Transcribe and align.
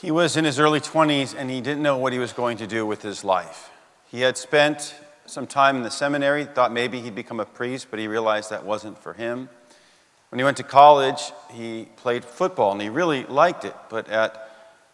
He 0.00 0.10
was 0.10 0.38
in 0.38 0.46
his 0.46 0.58
early 0.58 0.80
20s 0.80 1.34
and 1.36 1.50
he 1.50 1.60
didn't 1.60 1.82
know 1.82 1.98
what 1.98 2.14
he 2.14 2.18
was 2.18 2.32
going 2.32 2.56
to 2.56 2.66
do 2.66 2.86
with 2.86 3.02
his 3.02 3.22
life. 3.22 3.70
He 4.10 4.22
had 4.22 4.38
spent 4.38 4.94
some 5.26 5.46
time 5.46 5.76
in 5.76 5.82
the 5.82 5.90
seminary, 5.90 6.46
thought 6.46 6.72
maybe 6.72 7.02
he'd 7.02 7.14
become 7.14 7.38
a 7.38 7.44
priest, 7.44 7.88
but 7.90 7.98
he 7.98 8.08
realized 8.08 8.48
that 8.48 8.64
wasn't 8.64 8.96
for 8.96 9.12
him. 9.12 9.50
When 10.30 10.38
he 10.38 10.44
went 10.44 10.56
to 10.56 10.62
college, 10.62 11.32
he 11.52 11.86
played 11.96 12.24
football 12.24 12.72
and 12.72 12.80
he 12.80 12.88
really 12.88 13.24
liked 13.24 13.66
it, 13.66 13.76
but 13.90 14.08
at 14.08 14.50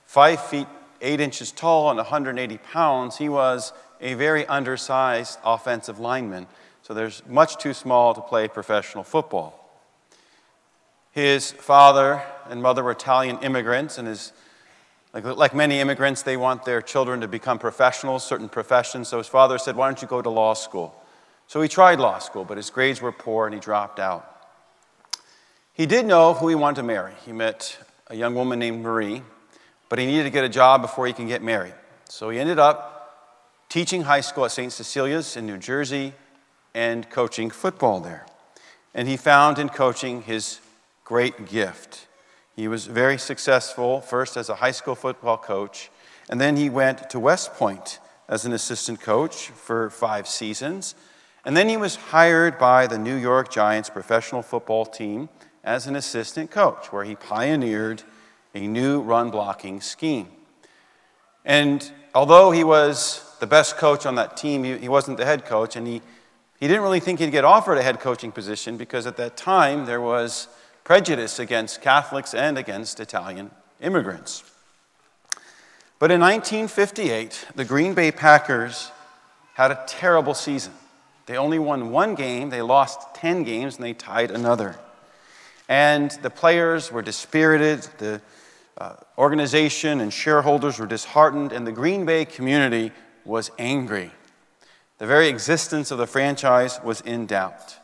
five 0.07 0.45
feet 0.45 0.67
eight 1.01 1.21
inches 1.21 1.53
tall 1.53 1.89
and 1.89 1.99
180 1.99 2.59
pounds, 2.59 3.19
he 3.19 3.29
was 3.29 3.73
a 4.01 4.15
very 4.15 4.45
undersized 4.47 5.39
offensive 5.45 6.01
lineman. 6.01 6.49
So 6.83 6.95
there's 6.95 7.23
much 7.29 7.59
too 7.59 7.75
small 7.75 8.13
to 8.13 8.21
play 8.21 8.49
professional 8.49 9.05
football. 9.05 9.71
His 11.13 11.53
father 11.53 12.25
and 12.51 12.61
mother 12.61 12.83
were 12.83 12.91
Italian 12.91 13.39
immigrants, 13.39 13.99
and 13.99 14.09
his, 14.09 14.33
like, 15.25 15.37
like 15.37 15.55
many 15.55 15.81
immigrants, 15.81 16.23
they 16.23 16.37
want 16.37 16.65
their 16.65 16.83
children 16.83 17.23
to 17.23 17.29
become 17.29 17.59
professionals, 17.59 18.27
certain 18.27 18.51
professions. 18.51 19.09
So 19.09 19.19
his 19.19 19.27
father 19.27 19.57
said, 19.57 19.75
Why 19.75 19.89
don't 19.89 20.03
you 20.03 20.09
go 20.09 20.21
to 20.21 20.29
law 20.29 20.53
school? 20.53 20.95
So 21.47 21.63
he 21.63 21.69
tried 21.69 22.01
law 22.01 22.19
school, 22.19 22.45
but 22.45 22.59
his 22.59 22.69
grades 22.69 23.01
were 23.01 23.13
poor 23.13 23.47
and 23.47 23.55
he 23.55 23.61
dropped 23.61 23.99
out. 23.99 24.33
He 25.73 25.87
did 25.87 26.05
know 26.05 26.35
who 26.35 26.49
he 26.49 26.55
wanted 26.55 26.77
to 26.77 26.83
marry. 26.83 27.13
He 27.25 27.33
met 27.33 27.79
a 28.09 28.15
young 28.15 28.35
woman 28.35 28.59
named 28.59 28.83
Marie, 28.83 29.23
but 29.89 29.99
he 29.99 30.07
needed 30.07 30.25
to 30.25 30.31
get 30.31 30.45
a 30.45 30.49
job 30.49 30.83
before 30.83 31.07
he 31.07 31.13
can 31.13 31.29
get 31.29 31.43
married. 31.43 31.75
So 32.09 32.29
he 32.31 32.39
ended 32.39 32.59
up 32.59 32.97
teaching 33.69 34.03
high 34.03 34.21
school 34.21 34.45
at 34.45 34.51
St. 34.51 34.73
Cecilia's 34.73 35.37
in 35.37 35.47
New 35.47 35.59
Jersey 35.59 36.13
and 36.75 37.09
coaching 37.09 37.51
football 37.51 38.01
there. 38.01 38.27
And 38.95 39.09
he 39.09 39.17
found 39.17 39.59
in 39.59 39.69
coaching 39.71 40.23
his 40.23 40.61
great 41.05 41.47
gift. 41.47 42.07
He 42.57 42.69
was 42.69 42.87
very 42.87 43.19
successful, 43.19 44.01
first 44.01 44.39
as 44.39 44.49
a 44.49 44.55
high 44.55 44.71
school 44.71 44.95
football 44.95 45.37
coach, 45.37 45.91
and 46.31 46.41
then 46.41 46.57
he 46.57 46.71
went 46.71 47.11
to 47.11 47.21
West 47.21 47.53
Point 47.53 47.99
as 48.31 48.47
an 48.47 48.55
assistant 48.55 48.99
coach 49.01 49.49
for 49.49 49.91
five 49.91 50.27
seasons. 50.27 50.95
And 51.45 51.55
then 51.55 51.69
he 51.69 51.77
was 51.77 51.97
hired 51.97 52.59
by 52.59 52.87
the 52.87 52.99
New 52.99 53.15
York 53.15 53.53
Giants 53.53 53.91
professional 53.91 54.41
football 54.41 54.87
team 54.87 55.29
as 55.63 55.87
an 55.87 55.97
assistant 55.97 56.51
coach, 56.51 56.91
where 56.91 57.05
he 57.05 57.15
pioneered 57.15 58.03
a 58.55 58.67
new 58.67 59.03
run 59.03 59.31
blocking 59.31 59.83
scheme. 59.83 60.29
And 61.45 61.89
although 62.15 62.53
he 62.53 62.65
was 62.65 63.37
the 63.39 63.47
best 63.47 63.77
coach 63.77 64.07
on 64.07 64.15
that 64.15 64.37
team, 64.37 64.65
he, 64.65 64.89
wasn't 64.89 65.19
the 65.19 65.27
head 65.27 65.45
coach, 65.45 65.77
and 65.77 65.87
he, 65.87 66.01
he 66.59 66.67
didn't 66.67 66.83
really 66.83 67.01
think 67.01 67.21
he'd 67.21 67.31
get 67.31 67.45
offered 67.45 67.77
a 67.77 67.83
head 67.83 68.01
coaching 68.01 68.33
position 68.33 68.79
because 68.79 69.07
at 69.07 69.19
that 69.19 69.37
time 69.37 69.85
there 69.85 70.01
was 70.01 70.49
prejudice 70.87 71.41
against 71.41 71.83
Catholics 71.83 72.33
and 72.33 72.57
against 72.57 73.01
Italian 73.01 73.51
immigrants. 73.81 74.45
But 75.99 76.13
in 76.13 76.21
1958, 76.21 77.49
the 77.57 77.65
Green 77.65 77.93
Bay 77.93 78.13
Packers 78.13 78.93
had 79.55 79.73
a 79.73 79.83
terrible 79.89 80.33
season. 80.33 80.73
They 81.27 81.37
only 81.37 81.59
won 81.59 81.91
one 81.91 82.15
game, 82.15 82.51
they 82.51 82.63
lost 82.63 83.17
10 83.17 83.43
games, 83.43 83.75
and 83.75 83.85
they 83.85 83.95
tied 83.95 84.31
another. 84.31 84.77
And 85.69 86.13
the 86.23 86.31
players 86.31 86.93
were 86.93 87.03
dispirited, 87.03 87.89
the 87.99 88.23
uh, 88.79 88.95
organization 89.19 90.01
and 90.01 90.13
shareholders 90.13 90.79
were 90.79 90.87
disheartened, 90.87 91.51
and 91.51 91.67
the 91.67 91.73
Green 91.73 92.07
Bay 92.07 92.25
community 92.25 92.93
was 93.25 93.51
angry. 93.59 94.13
The 94.99 95.07
very 95.09 95.27
existence 95.27 95.91
of 95.91 95.99
the 95.99 96.07
franchise 96.07 96.79
was 96.85 97.01
in 97.01 97.27
doubt. 97.27 97.77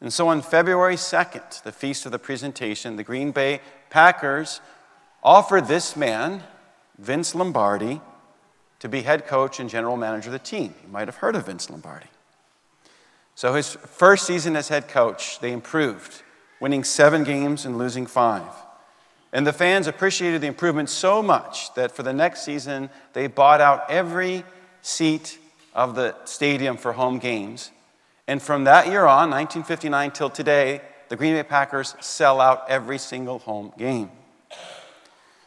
And 0.00 0.12
so 0.12 0.28
on 0.28 0.42
February 0.42 0.96
2nd, 0.96 1.62
the 1.62 1.72
feast 1.72 2.06
of 2.06 2.12
the 2.12 2.18
presentation, 2.18 2.96
the 2.96 3.04
Green 3.04 3.30
Bay 3.30 3.60
Packers 3.88 4.60
offered 5.22 5.66
this 5.66 5.96
man, 5.96 6.42
Vince 6.98 7.34
Lombardi, 7.34 8.00
to 8.78 8.88
be 8.88 9.02
head 9.02 9.26
coach 9.26 9.58
and 9.58 9.70
general 9.70 9.96
manager 9.96 10.28
of 10.28 10.32
the 10.32 10.38
team. 10.38 10.74
You 10.82 10.92
might 10.92 11.08
have 11.08 11.16
heard 11.16 11.34
of 11.34 11.46
Vince 11.46 11.70
Lombardi. 11.70 12.06
So 13.34 13.54
his 13.54 13.74
first 13.74 14.26
season 14.26 14.56
as 14.56 14.68
head 14.68 14.88
coach, 14.88 15.40
they 15.40 15.52
improved, 15.52 16.22
winning 16.60 16.84
seven 16.84 17.24
games 17.24 17.66
and 17.66 17.76
losing 17.76 18.06
five. 18.06 18.50
And 19.32 19.46
the 19.46 19.52
fans 19.52 19.86
appreciated 19.86 20.40
the 20.40 20.46
improvement 20.46 20.88
so 20.88 21.22
much 21.22 21.74
that 21.74 21.92
for 21.92 22.02
the 22.02 22.12
next 22.12 22.44
season, 22.44 22.88
they 23.12 23.26
bought 23.26 23.60
out 23.60 23.90
every 23.90 24.44
seat 24.80 25.38
of 25.74 25.94
the 25.94 26.14
stadium 26.24 26.76
for 26.76 26.92
home 26.92 27.18
games. 27.18 27.70
And 28.28 28.42
from 28.42 28.64
that 28.64 28.88
year 28.88 29.06
on, 29.06 29.30
1959 29.30 30.10
till 30.10 30.30
today, 30.30 30.80
the 31.08 31.16
Green 31.16 31.34
Bay 31.34 31.42
Packers 31.42 31.94
sell 32.00 32.40
out 32.40 32.64
every 32.68 32.98
single 32.98 33.38
home 33.38 33.72
game. 33.78 34.10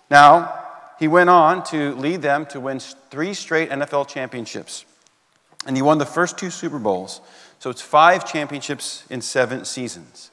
Now, 0.10 0.68
he 0.98 1.08
went 1.08 1.30
on 1.30 1.64
to 1.66 1.94
lead 1.96 2.22
them 2.22 2.46
to 2.48 2.60
win 2.60 2.80
three 2.80 3.34
straight 3.34 3.70
NFL 3.70 4.08
championships. 4.08 4.86
And 5.66 5.76
he 5.76 5.82
won 5.82 5.98
the 5.98 6.06
first 6.06 6.38
two 6.38 6.50
Super 6.50 6.80
Bowls. 6.80 7.22
So 7.60 7.70
it's 7.70 7.82
five 7.82 8.30
championships 8.30 9.04
in 9.10 9.22
seven 9.22 9.66
seasons. 9.66 10.32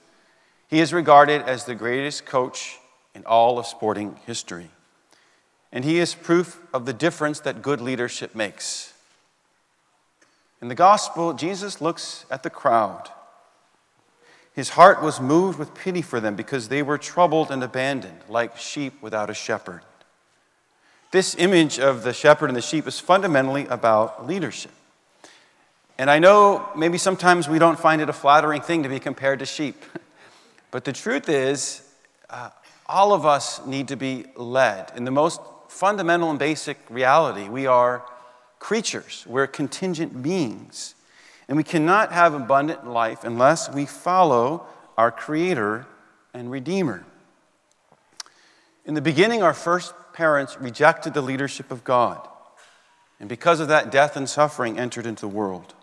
He 0.68 0.80
is 0.80 0.92
regarded 0.92 1.42
as 1.42 1.64
the 1.64 1.74
greatest 1.74 2.26
coach 2.26 2.78
in 3.14 3.24
all 3.24 3.58
of 3.58 3.66
sporting 3.66 4.18
history. 4.26 4.70
And 5.72 5.84
he 5.84 5.98
is 5.98 6.14
proof 6.14 6.60
of 6.72 6.86
the 6.86 6.92
difference 6.92 7.40
that 7.40 7.62
good 7.62 7.80
leadership 7.80 8.34
makes. 8.34 8.92
In 10.60 10.68
the 10.68 10.74
gospel, 10.74 11.34
Jesus 11.34 11.80
looks 11.80 12.24
at 12.30 12.42
the 12.42 12.50
crowd. 12.50 13.10
His 14.54 14.70
heart 14.70 15.02
was 15.02 15.20
moved 15.20 15.58
with 15.58 15.74
pity 15.74 16.00
for 16.00 16.18
them 16.18 16.34
because 16.34 16.68
they 16.68 16.82
were 16.82 16.96
troubled 16.96 17.50
and 17.50 17.62
abandoned, 17.62 18.20
like 18.28 18.56
sheep 18.56 18.94
without 19.02 19.28
a 19.28 19.34
shepherd. 19.34 19.82
This 21.10 21.34
image 21.34 21.78
of 21.78 22.02
the 22.02 22.14
shepherd 22.14 22.48
and 22.48 22.56
the 22.56 22.62
sheep 22.62 22.86
is 22.86 22.98
fundamentally 22.98 23.66
about 23.66 24.26
leadership. 24.26 24.72
And 25.98 26.10
I 26.10 26.18
know 26.18 26.68
maybe 26.76 26.98
sometimes 26.98 27.48
we 27.48 27.58
don't 27.58 27.78
find 27.78 28.00
it 28.00 28.08
a 28.08 28.14
flattering 28.14 28.62
thing 28.62 28.82
to 28.82 28.88
be 28.88 28.98
compared 28.98 29.38
to 29.40 29.46
sheep. 29.46 29.82
But 30.72 30.84
the 30.84 30.92
truth 30.92 31.28
is, 31.28 31.80
uh, 32.28 32.50
all 32.86 33.14
of 33.14 33.24
us 33.24 33.64
need 33.64 33.88
to 33.88 33.96
be 33.96 34.26
led. 34.36 34.92
In 34.96 35.04
the 35.04 35.10
most 35.10 35.40
fundamental 35.68 36.28
and 36.28 36.38
basic 36.38 36.76
reality, 36.90 37.48
we 37.48 37.66
are 37.66 38.04
creatures, 38.58 39.24
we're 39.28 39.46
contingent 39.46 40.22
beings. 40.22 40.94
And 41.48 41.56
we 41.56 41.62
cannot 41.62 42.12
have 42.12 42.34
abundant 42.34 42.86
life 42.86 43.22
unless 43.22 43.72
we 43.72 43.86
follow 43.86 44.66
our 44.96 45.12
Creator 45.12 45.86
and 46.34 46.50
Redeemer. 46.50 47.04
In 48.84 48.94
the 48.94 49.00
beginning, 49.00 49.42
our 49.42 49.54
first 49.54 49.94
parents 50.12 50.58
rejected 50.60 51.14
the 51.14 51.22
leadership 51.22 51.70
of 51.70 51.84
God. 51.84 52.26
And 53.20 53.28
because 53.28 53.60
of 53.60 53.68
that, 53.68 53.90
death 53.90 54.16
and 54.16 54.28
suffering 54.28 54.78
entered 54.78 55.06
into 55.06 55.22
the 55.22 55.28
world. 55.28 55.74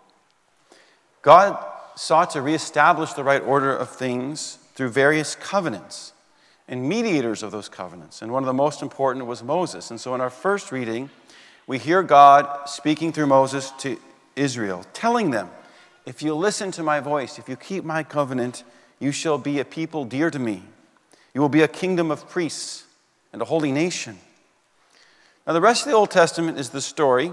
God 1.22 1.64
sought 1.96 2.30
to 2.30 2.42
reestablish 2.42 3.12
the 3.12 3.24
right 3.24 3.42
order 3.42 3.74
of 3.74 3.88
things 3.88 4.58
through 4.74 4.90
various 4.90 5.34
covenants 5.34 6.12
and 6.68 6.88
mediators 6.88 7.42
of 7.42 7.52
those 7.52 7.68
covenants. 7.68 8.22
And 8.22 8.32
one 8.32 8.42
of 8.42 8.46
the 8.46 8.52
most 8.52 8.82
important 8.82 9.26
was 9.26 9.42
Moses. 9.42 9.90
And 9.90 10.00
so 10.00 10.14
in 10.14 10.20
our 10.20 10.30
first 10.30 10.72
reading, 10.72 11.10
we 11.66 11.78
hear 11.78 12.02
God 12.02 12.68
speaking 12.68 13.12
through 13.12 13.26
Moses 13.26 13.70
to 13.78 13.98
Israel, 14.36 14.84
telling 14.92 15.30
them, 15.30 15.50
If 16.06 16.22
you 16.22 16.34
listen 16.34 16.70
to 16.72 16.82
my 16.82 17.00
voice, 17.00 17.38
if 17.38 17.48
you 17.48 17.56
keep 17.56 17.84
my 17.84 18.02
covenant, 18.02 18.64
you 18.98 19.12
shall 19.12 19.38
be 19.38 19.58
a 19.58 19.64
people 19.64 20.04
dear 20.04 20.30
to 20.30 20.38
me. 20.38 20.62
You 21.32 21.40
will 21.40 21.48
be 21.48 21.62
a 21.62 21.68
kingdom 21.68 22.10
of 22.10 22.28
priests 22.28 22.84
and 23.32 23.42
a 23.42 23.44
holy 23.44 23.72
nation. 23.72 24.18
Now, 25.46 25.52
the 25.52 25.60
rest 25.60 25.84
of 25.84 25.90
the 25.90 25.96
Old 25.96 26.10
Testament 26.10 26.58
is 26.58 26.70
the 26.70 26.80
story 26.80 27.32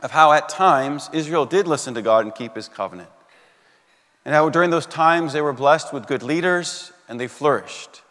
of 0.00 0.10
how 0.10 0.32
at 0.32 0.48
times 0.48 1.10
Israel 1.12 1.46
did 1.46 1.66
listen 1.66 1.94
to 1.94 2.02
God 2.02 2.24
and 2.24 2.34
keep 2.34 2.54
his 2.54 2.68
covenant. 2.68 3.08
And 4.24 4.34
how 4.34 4.48
during 4.50 4.70
those 4.70 4.86
times 4.86 5.32
they 5.32 5.40
were 5.40 5.52
blessed 5.52 5.92
with 5.92 6.06
good 6.06 6.22
leaders 6.22 6.92
and 7.08 7.18
they 7.18 7.26
flourished. 7.26 8.02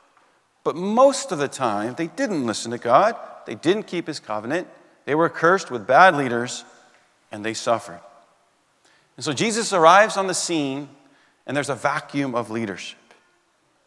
But 0.64 0.76
most 0.76 1.32
of 1.32 1.38
the 1.38 1.48
time, 1.48 1.96
they 1.96 2.08
didn't 2.08 2.46
listen 2.46 2.72
to 2.72 2.78
God, 2.78 3.16
they 3.46 3.56
didn't 3.56 3.84
keep 3.84 4.08
his 4.08 4.20
covenant, 4.20 4.68
they 5.08 5.16
were 5.16 5.30
cursed 5.30 5.72
with 5.72 5.88
bad 5.88 6.18
leaders, 6.18 6.66
and 7.32 7.44
they 7.44 7.54
suffered. 7.54 8.02
And 9.16 9.24
so 9.24 9.32
Jesus 9.32 9.72
arrives 9.72 10.18
on 10.18 10.28
the 10.28 10.34
scene, 10.34 10.90
and 11.46 11.56
there's 11.56 11.70
a 11.70 11.76
vacuum 11.76 12.36
of 12.36 12.52
leadership. 12.52 13.00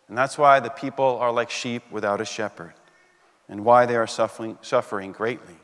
And 0.09 0.17
that's 0.17 0.39
why 0.39 0.61
the 0.61 0.71
people 0.71 1.19
are 1.19 1.31
like 1.31 1.51
sheep 1.51 1.83
without 1.91 2.23
a 2.23 2.25
shepherd, 2.25 2.73
and 3.51 3.67
why 3.67 3.85
they 3.85 3.97
are 3.97 4.07
suffering, 4.07 4.57
suffering 4.63 5.13
greatly. 5.13 5.57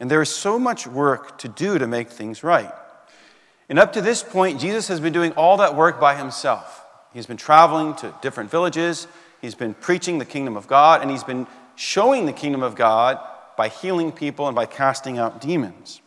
And 0.00 0.10
there 0.10 0.20
is 0.20 0.30
so 0.30 0.58
much 0.58 0.84
work 0.88 1.38
to 1.38 1.48
do 1.48 1.78
to 1.78 1.86
make 1.86 2.10
things 2.10 2.42
right. 2.42 2.74
And 3.68 3.78
up 3.78 3.92
to 3.92 4.00
this 4.00 4.24
point, 4.24 4.60
Jesus 4.60 4.88
has 4.88 4.98
been 4.98 5.12
doing 5.12 5.30
all 5.34 5.58
that 5.58 5.76
work 5.76 6.00
by 6.00 6.16
himself. 6.16 6.84
He's 7.14 7.26
been 7.26 7.36
traveling 7.36 7.94
to 7.94 8.12
different 8.20 8.50
villages, 8.50 9.06
He's 9.40 9.54
been 9.54 9.74
preaching 9.74 10.18
the 10.18 10.24
kingdom 10.24 10.56
of 10.56 10.66
God, 10.66 11.02
and 11.02 11.10
he's 11.10 11.22
been 11.22 11.46
showing 11.76 12.26
the 12.26 12.32
kingdom 12.32 12.64
of 12.64 12.74
God 12.74 13.20
by 13.56 13.68
healing 13.68 14.12
people 14.12 14.46
and 14.46 14.54
by 14.54 14.66
casting 14.66 15.18
out 15.18 15.40
demons. 15.40 16.00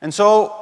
And 0.00 0.12
so, 0.12 0.54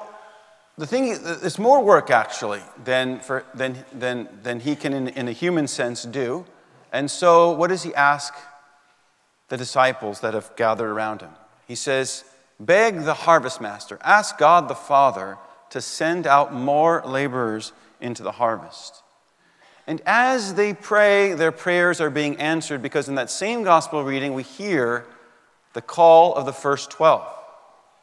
the 0.76 0.87
thing 0.87 1.09
is, 1.09 1.43
it's 1.43 1.59
more 1.59 1.82
work 1.82 2.11
actually 2.11 2.62
than, 2.85 3.20
for, 3.20 3.44
than, 3.55 3.85
than, 3.93 4.29
than 4.43 4.61
he 4.61 4.76
can, 4.76 4.93
in, 4.93 5.09
in 5.09 5.29
a 5.29 5.32
human 5.32 5.67
sense, 5.67 6.05
do. 6.05 6.44
And 6.93 7.11
so, 7.11 7.53
what 7.53 7.69
does 7.69 7.82
he 7.82 7.94
ask 7.94 8.35
the 9.49 9.56
disciples 9.56 10.20
that 10.20 10.35
have 10.35 10.55
gathered 10.56 10.91
around 10.91 11.23
him. 11.23 11.31
He 11.67 11.75
says, 11.75 12.25
Beg 12.61 13.05
the 13.05 13.15
harvest 13.15 13.61
master, 13.61 13.99
ask 14.03 14.38
God 14.38 14.69
the 14.69 14.75
Father 14.75 15.38
to 15.70 15.81
send 15.81 16.26
out 16.26 16.53
more 16.53 17.03
laborers 17.05 17.73
into 18.00 18.23
the 18.23 18.32
harvest. 18.32 19.03
And 19.88 20.02
as 20.05 20.52
they 20.52 20.75
pray, 20.75 21.32
their 21.32 21.50
prayers 21.50 21.99
are 21.99 22.11
being 22.11 22.37
answered 22.37 22.82
because 22.82 23.08
in 23.08 23.14
that 23.14 23.31
same 23.31 23.62
gospel 23.62 24.05
reading, 24.05 24.35
we 24.35 24.43
hear 24.43 25.06
the 25.73 25.81
call 25.81 26.35
of 26.35 26.44
the 26.44 26.52
first 26.52 26.90
12, 26.90 27.26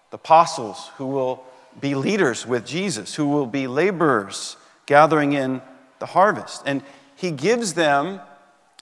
the 0.09 0.15
apostles 0.15 0.89
who 0.97 1.05
will 1.05 1.43
be 1.79 1.93
leaders 1.93 2.43
with 2.47 2.65
Jesus, 2.65 3.13
who 3.13 3.27
will 3.27 3.45
be 3.45 3.67
laborers 3.67 4.57
gathering 4.87 5.33
in 5.33 5.61
the 5.99 6.07
harvest. 6.07 6.63
And 6.65 6.81
he 7.15 7.29
gives 7.29 7.75
them 7.75 8.19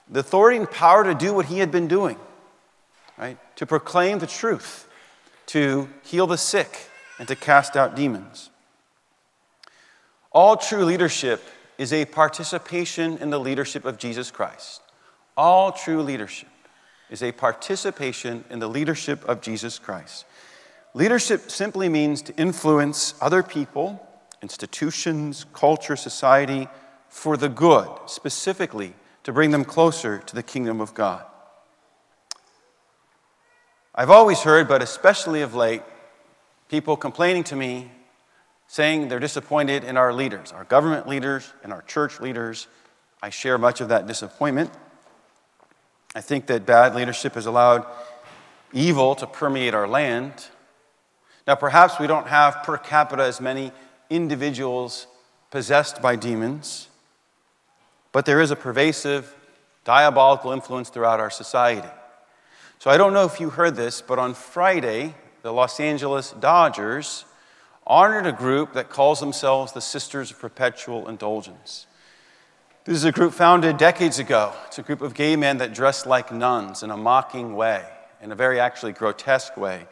the 0.08 0.20
authority 0.20 0.56
and 0.56 0.70
power 0.70 1.04
to 1.04 1.14
do 1.14 1.34
what 1.34 1.44
he 1.44 1.58
had 1.58 1.70
been 1.70 1.88
doing, 1.88 2.16
right? 3.18 3.36
To 3.56 3.66
proclaim 3.66 4.18
the 4.18 4.26
truth, 4.26 4.88
to 5.46 5.90
heal 6.04 6.26
the 6.26 6.38
sick, 6.38 6.88
and 7.18 7.28
to 7.28 7.36
cast 7.36 7.76
out 7.76 7.96
demons. 7.96 8.48
All 10.32 10.56
true 10.56 10.86
leadership 10.86 11.42
is 11.78 11.92
a 11.92 12.04
participation 12.04 13.18
in 13.18 13.30
the 13.30 13.40
leadership 13.40 13.84
of 13.84 13.98
Jesus 13.98 14.30
Christ. 14.30 14.82
All 15.36 15.72
true 15.72 16.02
leadership 16.02 16.48
is 17.10 17.22
a 17.22 17.32
participation 17.32 18.44
in 18.50 18.58
the 18.58 18.68
leadership 18.68 19.24
of 19.24 19.40
Jesus 19.40 19.78
Christ. 19.78 20.24
Leadership 20.94 21.50
simply 21.50 21.88
means 21.88 22.22
to 22.22 22.36
influence 22.36 23.14
other 23.20 23.42
people, 23.42 24.06
institutions, 24.42 25.44
culture, 25.52 25.96
society 25.96 26.68
for 27.08 27.36
the 27.36 27.48
good, 27.48 27.88
specifically 28.06 28.94
to 29.24 29.32
bring 29.32 29.50
them 29.50 29.64
closer 29.64 30.18
to 30.18 30.34
the 30.34 30.42
kingdom 30.42 30.80
of 30.80 30.94
God. 30.94 31.24
I've 33.94 34.10
always 34.10 34.40
heard, 34.40 34.68
but 34.68 34.82
especially 34.82 35.42
of 35.42 35.54
late, 35.54 35.82
people 36.68 36.96
complaining 36.96 37.44
to 37.44 37.56
me 37.56 37.90
saying 38.74 39.06
they're 39.06 39.20
disappointed 39.20 39.84
in 39.84 39.96
our 39.96 40.12
leaders, 40.12 40.50
our 40.50 40.64
government 40.64 41.06
leaders, 41.06 41.52
and 41.62 41.72
our 41.72 41.82
church 41.82 42.18
leaders. 42.18 42.66
I 43.22 43.30
share 43.30 43.56
much 43.56 43.80
of 43.80 43.90
that 43.90 44.08
disappointment. 44.08 44.68
I 46.16 46.20
think 46.20 46.46
that 46.46 46.66
bad 46.66 46.96
leadership 46.96 47.34
has 47.34 47.46
allowed 47.46 47.86
evil 48.72 49.14
to 49.14 49.28
permeate 49.28 49.74
our 49.74 49.86
land. 49.86 50.32
Now, 51.46 51.54
perhaps 51.54 52.00
we 52.00 52.08
don't 52.08 52.26
have 52.26 52.64
per 52.64 52.76
capita 52.76 53.22
as 53.22 53.40
many 53.40 53.70
individuals 54.10 55.06
possessed 55.52 56.02
by 56.02 56.16
demons, 56.16 56.88
but 58.10 58.26
there 58.26 58.40
is 58.40 58.50
a 58.50 58.56
pervasive 58.56 59.36
diabolical 59.84 60.50
influence 60.50 60.88
throughout 60.88 61.20
our 61.20 61.30
society. 61.30 61.86
So 62.80 62.90
I 62.90 62.96
don't 62.96 63.12
know 63.12 63.24
if 63.24 63.38
you 63.38 63.50
heard 63.50 63.76
this, 63.76 64.00
but 64.02 64.18
on 64.18 64.34
Friday, 64.34 65.14
the 65.42 65.52
Los 65.52 65.78
Angeles 65.78 66.32
Dodgers 66.32 67.24
honored 67.86 68.26
a 68.26 68.32
group 68.32 68.72
that 68.72 68.88
calls 68.88 69.20
themselves 69.20 69.72
the 69.72 69.80
Sisters 69.80 70.30
of 70.30 70.38
Perpetual 70.38 71.08
Indulgence. 71.08 71.86
This 72.84 72.96
is 72.96 73.04
a 73.04 73.12
group 73.12 73.32
founded 73.32 73.76
decades 73.76 74.18
ago. 74.18 74.52
It's 74.66 74.78
a 74.78 74.82
group 74.82 75.00
of 75.00 75.14
gay 75.14 75.36
men 75.36 75.58
that 75.58 75.72
dress 75.72 76.04
like 76.04 76.32
nuns 76.32 76.82
in 76.82 76.90
a 76.90 76.96
mocking 76.96 77.56
way, 77.56 77.84
in 78.20 78.30
a 78.30 78.34
very 78.34 78.60
actually 78.60 78.92
grotesque 78.92 79.56
way. 79.56 79.86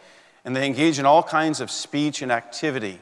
And 0.45 0.55
they 0.55 0.67
engage 0.67 0.99
in 0.99 1.07
all 1.07 1.23
kinds 1.23 1.61
of 1.61 1.71
speech 1.71 2.23
and 2.23 2.33
activity, 2.33 2.99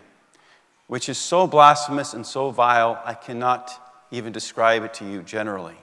which 0.86 1.08
is 1.08 1.18
so 1.18 1.46
blasphemous 1.46 2.14
and 2.14 2.26
so 2.26 2.50
vile, 2.50 3.00
I 3.04 3.14
cannot 3.14 4.06
even 4.10 4.32
describe 4.32 4.82
it 4.84 4.94
to 4.94 5.04
you 5.04 5.22
generally. 5.22 5.76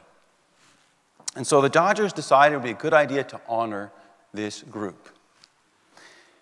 And 1.35 1.45
so 1.45 1.61
the 1.61 1.69
Dodgers 1.69 2.13
decided 2.13 2.55
it 2.55 2.57
would 2.57 2.63
be 2.63 2.71
a 2.71 2.73
good 2.73 2.93
idea 2.93 3.23
to 3.25 3.41
honor 3.47 3.91
this 4.33 4.63
group. 4.63 5.09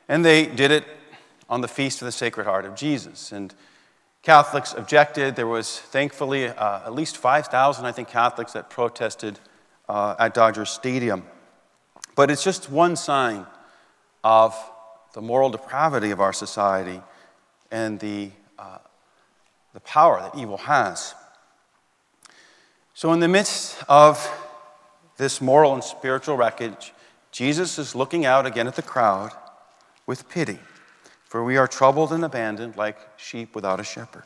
And 0.07 0.23
they 0.23 0.45
did 0.45 0.71
it 0.71 0.85
on 1.49 1.61
the 1.61 1.67
Feast 1.67 2.01
of 2.01 2.05
the 2.05 2.11
Sacred 2.11 2.45
Heart 2.45 2.65
of 2.65 2.75
Jesus. 2.75 3.31
And 3.31 3.53
Catholics 4.25 4.73
objected. 4.75 5.35
There 5.35 5.47
was 5.47 5.79
thankfully 5.79 6.47
uh, 6.47 6.85
at 6.85 6.93
least 6.93 7.17
5,000, 7.17 7.85
I 7.85 7.91
think, 7.91 8.07
Catholics 8.07 8.53
that 8.53 8.69
protested 8.69 9.39
uh, 9.87 10.15
at 10.17 10.33
Dodger 10.33 10.65
Stadium. 10.65 11.23
But 12.15 12.31
it's 12.31 12.43
just 12.43 12.69
one 12.69 12.95
sign 12.95 13.45
of 14.23 14.55
the 15.13 15.21
moral 15.21 15.51
depravity 15.51 16.11
of 16.11 16.19
our 16.19 16.33
society 16.33 17.01
and 17.71 17.99
the, 17.99 18.31
uh, 18.57 18.79
the 19.73 19.79
power 19.81 20.19
that 20.21 20.35
evil 20.35 20.57
has. 20.57 21.13
So, 22.95 23.13
in 23.13 23.19
the 23.19 23.27
midst 23.27 23.77
of 23.87 24.27
this 25.17 25.41
moral 25.41 25.73
and 25.73 25.83
spiritual 25.83 26.35
wreckage, 26.35 26.93
Jesus 27.31 27.77
is 27.77 27.93
looking 27.93 28.25
out 28.25 28.45
again 28.45 28.67
at 28.67 28.75
the 28.75 28.81
crowd 28.81 29.31
with 30.07 30.27
pity. 30.29 30.59
For 31.35 31.43
we 31.43 31.57
are 31.57 31.67
troubled 31.67 32.13
and 32.13 32.23
abandoned 32.23 32.77
like 32.77 32.97
sheep 33.17 33.55
without 33.55 33.81
a 33.81 33.83
shepherd. 33.83 34.23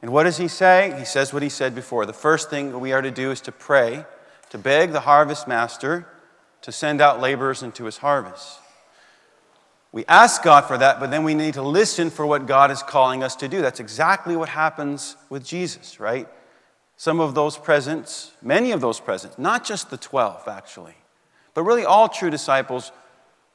And 0.00 0.10
what 0.10 0.22
does 0.22 0.38
he 0.38 0.48
say? 0.48 0.94
He 0.98 1.04
says 1.04 1.34
what 1.34 1.42
he 1.42 1.50
said 1.50 1.74
before. 1.74 2.06
The 2.06 2.14
first 2.14 2.48
thing 2.48 2.80
we 2.80 2.94
are 2.94 3.02
to 3.02 3.10
do 3.10 3.30
is 3.30 3.42
to 3.42 3.52
pray, 3.52 4.06
to 4.48 4.56
beg 4.56 4.92
the 4.92 5.00
harvest 5.00 5.46
master 5.46 6.06
to 6.62 6.72
send 6.72 7.02
out 7.02 7.20
laborers 7.20 7.62
into 7.62 7.84
his 7.84 7.98
harvest. 7.98 8.60
We 9.92 10.06
ask 10.06 10.42
God 10.42 10.62
for 10.62 10.78
that, 10.78 11.00
but 11.00 11.10
then 11.10 11.22
we 11.22 11.34
need 11.34 11.52
to 11.52 11.62
listen 11.62 12.08
for 12.08 12.24
what 12.24 12.46
God 12.46 12.70
is 12.70 12.82
calling 12.82 13.22
us 13.22 13.36
to 13.36 13.46
do. 13.46 13.60
That's 13.60 13.78
exactly 13.78 14.36
what 14.36 14.48
happens 14.48 15.16
with 15.28 15.44
Jesus, 15.44 16.00
right? 16.00 16.26
Some 16.96 17.20
of 17.20 17.34
those 17.34 17.58
presents, 17.58 18.32
many 18.40 18.72
of 18.72 18.80
those 18.80 19.00
presents, 19.00 19.38
not 19.38 19.66
just 19.66 19.90
the 19.90 19.98
12 19.98 20.48
actually, 20.48 20.94
but 21.52 21.64
really 21.64 21.84
all 21.84 22.08
true 22.08 22.30
disciples 22.30 22.90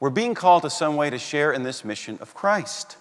we're 0.00 0.10
being 0.10 0.34
called 0.34 0.62
to 0.62 0.70
some 0.70 0.96
way 0.96 1.10
to 1.10 1.18
share 1.18 1.52
in 1.52 1.62
this 1.62 1.84
mission 1.84 2.18
of 2.20 2.34
Christ. 2.34 2.96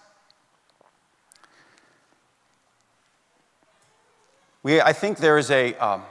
We, 4.63 4.81
I 4.81 4.93
think 4.93 5.19
there 5.19 5.37
is 5.37 5.51
a, 5.51 5.75
um, 5.75 6.03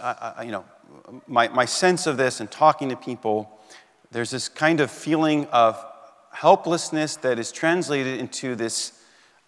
I, 0.00 0.42
you 0.44 0.52
know, 0.52 0.64
my, 1.26 1.48
my 1.48 1.64
sense 1.64 2.06
of 2.06 2.16
this 2.16 2.40
and 2.40 2.50
talking 2.50 2.88
to 2.90 2.96
people, 2.96 3.50
there's 4.10 4.30
this 4.30 4.48
kind 4.48 4.80
of 4.80 4.90
feeling 4.90 5.46
of 5.46 5.82
helplessness 6.32 7.16
that 7.16 7.38
is 7.38 7.50
translated 7.50 8.20
into 8.20 8.54
this 8.54 8.92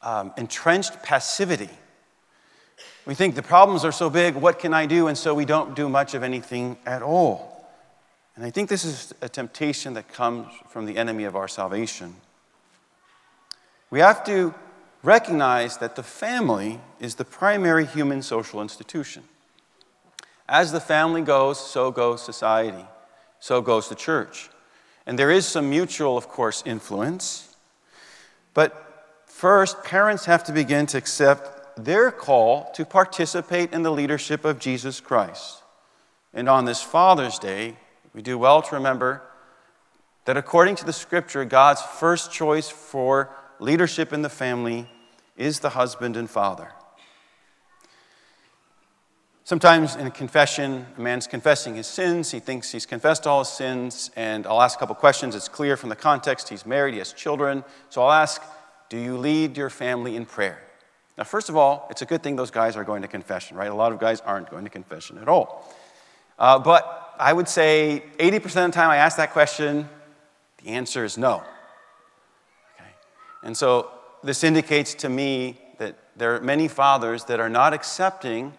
um, 0.03 0.33
entrenched 0.37 1.03
passivity. 1.03 1.71
We 3.07 3.15
think 3.15 3.35
the 3.35 3.43
problems 3.43 3.85
are 3.85 3.93
so 3.93 4.11
big, 4.11 4.35
what 4.35 4.59
can 4.59 4.75
I 4.75 4.87
do? 4.87 5.09
And 5.09 5.17
so 5.19 5.35
we 5.35 5.45
don't 5.45 5.75
do 5.75 5.89
much 5.89 6.15
of 6.15 6.23
anything 6.23 6.79
at 6.87 7.03
all. 7.03 7.52
And 8.35 8.45
I 8.45 8.51
think 8.51 8.69
this 8.69 8.85
is 8.85 9.13
a 9.21 9.29
temptation 9.29 9.95
that 9.95 10.09
comes 10.09 10.49
from 10.69 10.87
the 10.87 10.97
enemy 10.97 11.25
of 11.25 11.37
our 11.37 11.49
salvation. 11.49 12.17
We 13.91 14.01
have 14.01 14.25
to 14.25 14.55
recognize 15.03 15.79
that 15.79 15.97
the 15.97 16.03
family 16.03 16.81
is 16.99 17.17
the 17.17 17.25
primary 17.25 17.85
human 17.85 18.23
social 18.23 18.63
institution. 18.63 19.25
As 20.49 20.73
the 20.73 20.81
family 20.81 21.23
goes, 21.23 21.61
so 21.61 21.91
goes 21.91 22.23
society, 22.23 22.85
so 23.39 23.61
goes 23.61 23.89
the 23.89 23.95
church. 23.95 24.49
And 25.07 25.19
there 25.19 25.31
is 25.31 25.47
some 25.47 25.69
mutual, 25.69 26.17
of 26.17 26.29
course, 26.29 26.63
influence. 26.65 27.55
But 28.55 29.25
first, 29.27 29.83
parents 29.85 30.25
have 30.27 30.45
to 30.45 30.53
begin 30.53 30.87
to 30.87 30.99
accept 30.99 31.85
their 31.85 32.11
call 32.11 32.71
to 32.75 32.85
participate 32.85 33.73
in 33.73 33.83
the 33.83 33.91
leadership 33.91 34.45
of 34.45 34.59
Jesus 34.59 35.01
Christ. 35.01 35.63
And 36.33 36.49
on 36.49 36.65
this 36.65 36.83
Father's 36.83 37.39
Day, 37.39 37.77
we 38.15 38.23
do 38.23 38.37
well 38.39 38.63
to 38.63 38.75
remember 38.75 39.23
that 40.25 40.37
according 40.37 40.77
to 40.77 40.85
the 40.85 40.93
scripture, 40.93 41.45
God's 41.45 41.83
first 41.83 42.31
choice 42.31 42.69
for 42.69 43.31
leadership 43.59 44.13
in 44.13 44.23
the 44.23 44.29
family 44.29 44.89
is 45.37 45.61
the 45.61 45.71
husband 45.71 46.17
and 46.17 46.29
father. 46.29 46.73
Sometimes 49.45 49.97
in 49.97 50.07
a 50.07 50.11
confession, 50.11 50.87
a 50.97 51.01
man's 51.01 51.27
confessing 51.27 51.75
his 51.75 51.89
sins. 51.89 52.31
He 52.31 52.39
thinks 52.39 52.71
he's 52.71 52.87
confessed 52.87 53.27
all 53.27 53.41
his 53.41 53.49
sins, 53.49 54.11
and 54.15 54.47
I'll 54.47 54.63
ask 54.63 54.79
a 54.79 54.81
couple 54.81 54.95
questions. 54.95 55.35
It's 55.35 55.49
clear 55.49 55.77
from 55.77 55.89
the 55.89 55.97
context 55.97 56.49
he's 56.49 56.65
married, 56.65 56.95
he 56.95 56.99
has 56.99 57.13
children. 57.13 57.65
So 57.91 58.03
I'll 58.03 58.13
ask, 58.13 58.41
Do 58.89 58.99
you 58.99 59.17
lead 59.19 59.57
your 59.57 59.69
family 59.69 60.15
in 60.15 60.27
prayer? 60.27 60.63
Now, 61.19 61.25
first 61.25 61.49
of 61.49 61.57
all, 61.57 61.89
it's 61.91 62.03
a 62.03 62.07
good 62.07 62.23
thing 62.23 62.37
those 62.37 62.53
guys 62.53 62.77
are 62.77 62.85
going 62.85 63.03
to 63.03 63.09
confession, 63.09 63.57
right? 63.57 63.71
A 63.71 63.75
lot 63.75 63.93
of 63.93 63.99
guys 63.99 64.21
aren't 64.21 64.49
going 64.49 64.65
to 64.65 64.71
confession 64.71 65.19
at 65.19 65.29
all. 65.29 65.75
Uh, 66.39 66.59
but 66.59 67.02
I 67.19 67.33
would 67.33 67.49
say 67.49 68.03
80% 68.19 68.45
of 68.45 68.53
the 68.53 68.69
time 68.71 68.91
I 68.91 68.97
ask 68.97 69.17
that 69.17 69.33
question, 69.33 69.89
the 70.63 70.71
answer 70.71 71.05
is 71.05 71.19
no. 71.19 71.37
Okay? 72.75 72.91
And 73.43 73.57
so 73.57 73.91
this 74.23 74.45
indicates 74.45 74.95
to 74.95 75.09
me 75.09 75.59
that 75.79 75.97
there 76.17 76.35
are 76.37 76.41
many 76.41 76.69
fathers 76.69 77.25
that 77.25 77.41
are 77.41 77.49
not 77.49 77.73
accepting 77.73 78.53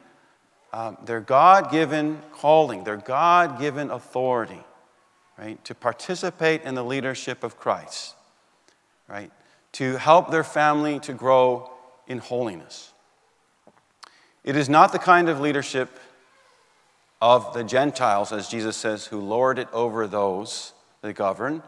um, 0.74 0.98
their 1.05 1.19
God 1.19 1.72
given 1.72 2.19
calling, 2.31 2.83
their 2.83 2.98
God 2.98 3.60
given 3.60 3.91
authority, 3.91 4.63
right, 5.38 5.63
to 5.65 5.75
participate 5.75 6.63
in 6.63 6.74
the 6.74 6.83
leadership 6.83 7.43
of 7.43 7.57
Christ, 7.57 8.15
right, 9.07 9.31
to 9.74 9.98
help 9.98 10.31
their 10.31 10.43
family 10.43 11.00
to 11.01 11.13
grow 11.13 11.72
in 12.07 12.17
holiness. 12.17 12.91
It 14.43 14.55
is 14.55 14.67
not 14.67 14.91
the 14.91 15.00
kind 15.00 15.29
of 15.29 15.39
leadership 15.39 16.00
of 17.23 17.53
the 17.53 17.63
Gentiles, 17.63 18.33
as 18.33 18.49
Jesus 18.49 18.75
says, 18.75 19.05
who 19.05 19.17
lord 19.17 19.57
it 19.57 19.69
over 19.71 20.07
those 20.07 20.73
that 20.99 21.13
govern, 21.13 21.63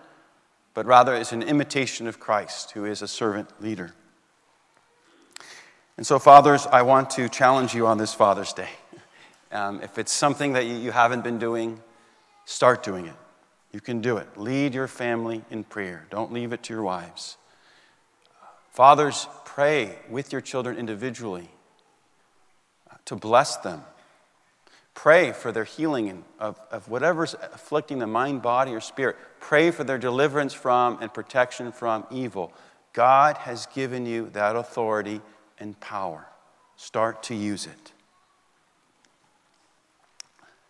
but 0.73 0.85
rather 0.85 1.15
is 1.15 1.31
an 1.31 1.41
imitation 1.41 2.07
of 2.07 2.19
Christ, 2.19 2.71
who 2.71 2.83
is 2.83 3.01
a 3.01 3.07
servant 3.07 3.49
leader. 3.61 3.93
And 5.95 6.05
so, 6.05 6.19
fathers, 6.19 6.67
I 6.67 6.81
want 6.81 7.09
to 7.11 7.29
challenge 7.29 7.73
you 7.73 7.87
on 7.87 7.97
this 7.97 8.13
Father's 8.13 8.51
Day. 8.51 8.67
Um, 9.49 9.81
if 9.81 9.97
it's 9.97 10.11
something 10.11 10.51
that 10.51 10.65
you 10.65 10.91
haven't 10.91 11.23
been 11.23 11.39
doing, 11.39 11.81
start 12.43 12.83
doing 12.83 13.05
it. 13.05 13.15
You 13.71 13.79
can 13.79 14.01
do 14.01 14.17
it. 14.17 14.27
Lead 14.35 14.73
your 14.73 14.89
family 14.89 15.45
in 15.49 15.63
prayer. 15.63 16.05
Don't 16.09 16.33
leave 16.33 16.51
it 16.51 16.63
to 16.63 16.73
your 16.73 16.83
wives. 16.83 17.37
Fathers, 18.71 19.29
pray 19.45 19.99
with 20.09 20.33
your 20.33 20.41
children 20.41 20.77
individually 20.77 21.47
to 23.05 23.15
bless 23.15 23.55
them. 23.55 23.85
Pray 24.95 25.33
for 25.33 25.51
their 25.51 25.65
healing 25.65 26.23
of, 26.39 26.59
of 26.71 26.89
whatever's 26.89 27.35
afflicting 27.35 27.99
the 27.99 28.07
mind, 28.07 28.41
body, 28.41 28.73
or 28.73 28.79
spirit. 28.79 29.17
Pray 29.39 29.69
for 29.69 29.83
their 29.83 29.99
deliverance 29.99 30.53
from 30.53 30.97
and 31.01 31.13
protection 31.13 31.71
from 31.71 32.05
evil. 32.09 32.51
God 32.93 33.37
has 33.37 33.67
given 33.67 34.05
you 34.05 34.29
that 34.31 34.55
authority 34.55 35.21
and 35.59 35.79
power. 35.79 36.25
Start 36.77 37.21
to 37.23 37.35
use 37.35 37.65
it. 37.65 37.91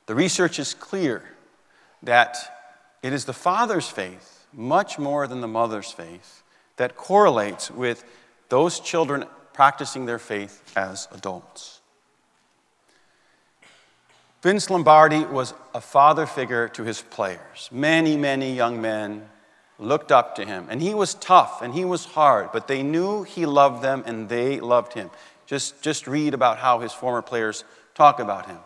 The 0.07 0.15
research 0.15 0.59
is 0.59 0.73
clear 0.73 1.23
that 2.03 2.37
it 3.03 3.13
is 3.13 3.25
the 3.25 3.33
father's 3.33 3.87
faith, 3.87 4.47
much 4.51 4.97
more 4.97 5.27
than 5.27 5.41
the 5.41 5.47
mother's 5.47 5.91
faith, 5.91 6.43
that 6.77 6.95
correlates 6.95 7.71
with 7.71 8.03
those 8.49 8.79
children 8.79 9.25
practicing 9.53 10.05
their 10.05 10.19
faith 10.19 10.73
as 10.75 11.07
adults. 11.11 11.81
Vince 14.45 14.69
Lombardi 14.69 15.25
was 15.25 15.55
a 15.73 15.81
father 15.81 16.27
figure 16.27 16.67
to 16.67 16.83
his 16.83 17.01
players. 17.01 17.67
Many, 17.71 18.15
many 18.15 18.53
young 18.53 18.79
men 18.79 19.27
looked 19.79 20.11
up 20.11 20.35
to 20.35 20.45
him. 20.45 20.67
And 20.69 20.83
he 20.83 20.93
was 20.93 21.15
tough 21.15 21.63
and 21.63 21.73
he 21.73 21.83
was 21.83 22.05
hard, 22.05 22.51
but 22.53 22.67
they 22.67 22.83
knew 22.83 23.23
he 23.23 23.47
loved 23.47 23.81
them 23.81 24.03
and 24.05 24.29
they 24.29 24.59
loved 24.59 24.93
him. 24.93 25.09
Just, 25.47 25.81
just 25.81 26.05
read 26.05 26.35
about 26.35 26.59
how 26.59 26.81
his 26.81 26.93
former 26.93 27.23
players 27.23 27.63
talk 27.95 28.19
about 28.19 28.45
him. 28.45 28.59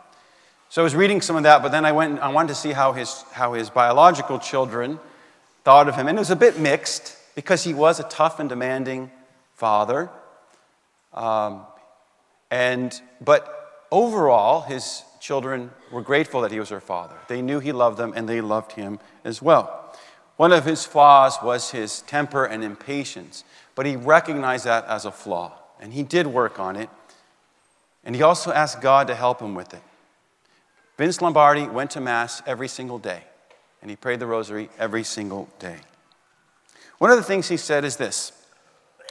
So 0.67 0.81
I 0.81 0.83
was 0.83 0.97
reading 0.97 1.21
some 1.21 1.37
of 1.37 1.43
that, 1.43 1.61
but 1.61 1.71
then 1.71 1.85
I 1.85 1.93
went 1.93 2.19
I 2.19 2.27
wanted 2.27 2.49
to 2.49 2.55
see 2.55 2.73
how 2.73 2.91
his, 2.91 3.23
how 3.31 3.53
his 3.53 3.69
biological 3.69 4.37
children 4.37 4.99
thought 5.63 5.87
of 5.87 5.95
him. 5.95 6.09
And 6.09 6.17
it 6.17 6.19
was 6.19 6.29
a 6.29 6.35
bit 6.35 6.59
mixed 6.59 7.15
because 7.35 7.63
he 7.63 7.73
was 7.73 8.01
a 8.01 8.03
tough 8.03 8.41
and 8.41 8.49
demanding 8.49 9.11
father. 9.55 10.09
Um, 11.13 11.61
and, 12.51 13.01
but 13.21 13.58
overall, 13.91 14.61
his 14.61 15.03
children 15.19 15.71
were 15.91 16.01
grateful 16.01 16.41
that 16.41 16.51
he 16.51 16.59
was 16.59 16.69
their 16.69 16.79
father. 16.79 17.15
They 17.27 17.41
knew 17.41 17.59
he 17.59 17.71
loved 17.71 17.97
them 17.97 18.13
and 18.15 18.27
they 18.27 18.41
loved 18.41 18.73
him 18.73 18.99
as 19.23 19.41
well. 19.41 19.93
One 20.37 20.53
of 20.53 20.65
his 20.65 20.85
flaws 20.85 21.37
was 21.43 21.71
his 21.71 22.01
temper 22.03 22.45
and 22.45 22.63
impatience, 22.63 23.43
but 23.75 23.85
he 23.85 23.95
recognized 23.95 24.65
that 24.65 24.85
as 24.85 25.05
a 25.05 25.11
flaw 25.11 25.53
and 25.79 25.93
he 25.93 26.03
did 26.03 26.27
work 26.27 26.59
on 26.59 26.75
it. 26.75 26.89
And 28.03 28.15
he 28.15 28.21
also 28.21 28.51
asked 28.51 28.81
God 28.81 29.07
to 29.07 29.15
help 29.15 29.41
him 29.41 29.55
with 29.55 29.73
it. 29.73 29.81
Vince 30.97 31.21
Lombardi 31.21 31.67
went 31.67 31.91
to 31.91 32.01
Mass 32.01 32.41
every 32.45 32.67
single 32.67 32.99
day 32.99 33.23
and 33.81 33.89
he 33.89 33.95
prayed 33.95 34.19
the 34.19 34.25
rosary 34.25 34.69
every 34.77 35.03
single 35.03 35.49
day. 35.59 35.77
One 36.97 37.11
of 37.11 37.17
the 37.17 37.23
things 37.23 37.47
he 37.47 37.57
said 37.57 37.85
is 37.85 37.97
this 37.97 38.31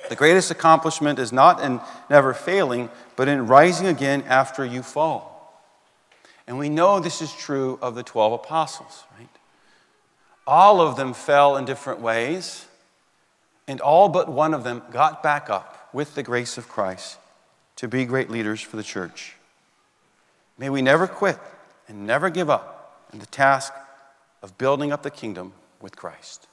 The 0.09 0.17
greatest 0.17 0.51
accomplishment 0.51 1.19
is 1.19 1.33
not 1.33 1.63
in 1.63 1.81
never 2.09 2.33
failing, 2.35 2.91
but 3.17 3.29
in 3.29 3.47
rising 3.47 3.87
again 3.87 4.23
after 4.27 4.65
you 4.65 4.83
fall. 4.83 5.35
And 6.47 6.59
we 6.59 6.69
know 6.69 6.99
this 6.99 7.21
is 7.21 7.33
true 7.33 7.79
of 7.83 7.95
the 7.95 8.03
12 8.03 8.33
apostles, 8.33 9.05
right? 9.19 9.29
All 10.47 10.81
of 10.81 10.97
them 10.97 11.13
fell 11.13 11.57
in 11.57 11.67
different 11.67 12.01
ways, 12.01 12.65
and 13.67 13.81
all 13.81 14.09
but 14.09 14.31
one 14.31 14.55
of 14.55 14.65
them 14.65 14.83
got 14.91 15.23
back 15.23 15.51
up 15.51 15.91
with 15.93 16.15
the 16.15 16.23
grace 16.23 16.57
of 16.57 16.69
Christ 16.69 17.19
to 17.77 17.87
be 17.87 18.05
great 18.07 18.31
leaders 18.31 18.61
for 18.61 18.77
the 18.77 18.83
church. 18.83 19.35
May 20.57 20.71
we 20.71 20.83
never 20.83 21.07
quit 21.07 21.39
and 21.87 22.07
never 22.07 22.31
give 22.31 22.51
up 22.51 23.07
in 23.13 23.19
the 23.21 23.27
task 23.27 23.73
of 24.43 24.59
building 24.59 24.91
up 24.91 25.03
the 25.03 25.11
kingdom 25.11 25.53
with 25.81 25.97
Christ. 25.97 26.48